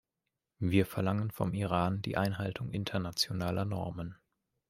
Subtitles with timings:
[0.57, 4.15] Wir verlangen vom Iran die Einhaltung internationaler Normen.